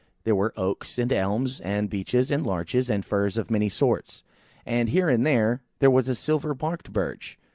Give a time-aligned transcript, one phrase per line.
[0.23, 4.23] There were oaks, and elms, and beeches, and larches, and firs of many sorts;
[4.65, 7.37] and here and there, there was a silver barked Birch.